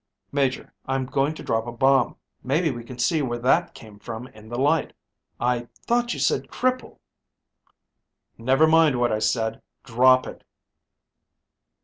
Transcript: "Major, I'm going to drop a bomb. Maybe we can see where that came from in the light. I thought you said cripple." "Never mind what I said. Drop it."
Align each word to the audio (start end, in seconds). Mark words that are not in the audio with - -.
"Major, 0.31 0.73
I'm 0.87 1.05
going 1.05 1.35
to 1.35 1.43
drop 1.43 1.67
a 1.67 1.71
bomb. 1.71 2.15
Maybe 2.43 2.71
we 2.71 2.83
can 2.83 2.97
see 2.97 3.21
where 3.21 3.37
that 3.37 3.75
came 3.75 3.99
from 3.99 4.25
in 4.29 4.49
the 4.49 4.57
light. 4.57 4.93
I 5.39 5.67
thought 5.85 6.15
you 6.15 6.19
said 6.19 6.47
cripple." 6.47 6.97
"Never 8.35 8.65
mind 8.65 8.99
what 8.99 9.11
I 9.11 9.19
said. 9.19 9.61
Drop 9.83 10.25
it." 10.25 10.43